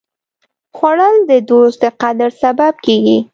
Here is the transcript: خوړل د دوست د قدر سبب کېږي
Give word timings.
خوړل 0.75 1.15
د 1.29 1.31
دوست 1.49 1.77
د 1.83 1.85
قدر 2.01 2.29
سبب 2.41 2.73
کېږي 2.85 3.17